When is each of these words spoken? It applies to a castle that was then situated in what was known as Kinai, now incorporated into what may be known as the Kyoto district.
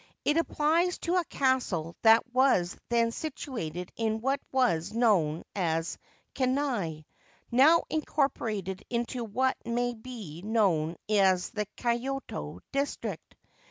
It 0.25 0.35
applies 0.35 0.97
to 1.01 1.17
a 1.17 1.25
castle 1.25 1.95
that 2.01 2.23
was 2.33 2.75
then 2.89 3.11
situated 3.11 3.91
in 3.95 4.19
what 4.19 4.39
was 4.51 4.93
known 4.93 5.43
as 5.55 5.99
Kinai, 6.33 7.05
now 7.51 7.83
incorporated 7.87 8.83
into 8.89 9.23
what 9.23 9.57
may 9.63 9.93
be 9.93 10.41
known 10.41 10.95
as 11.07 11.51
the 11.51 11.67
Kyoto 11.77 12.61
district. 12.71 13.35